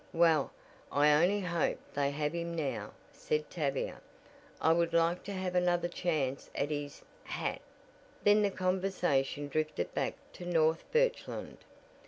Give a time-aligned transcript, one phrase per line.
[0.13, 0.49] "Well,
[0.91, 4.01] I only hope they have him now," said Tavia,
[4.59, 7.61] "I would like to have another chance at his hat."
[8.23, 11.59] Then the conversation drifted back to North Birchland.